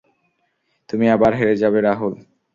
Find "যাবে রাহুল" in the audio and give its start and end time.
1.55-2.13